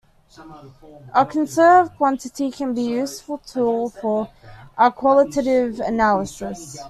[1.13, 4.31] A conserved quantity can be a useful tool for
[4.95, 6.79] qualitative analysis.